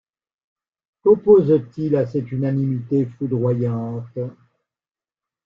Qu’oppose-t-il 1.03 1.95
à 1.95 2.07
cette 2.07 2.31
unanimité 2.31 3.05
foudroyante? 3.05 4.17